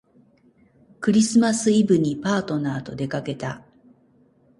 [0.99, 3.63] クリスマスイブにパートナーとでかけた